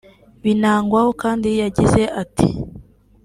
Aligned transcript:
Binagwaho 0.43 1.11
kandi 1.21 1.49
yagize 1.61 2.01
ati 2.21 2.47